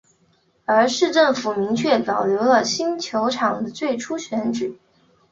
[0.65, 4.75] 而市政府则明确保留了新球场的最初选址。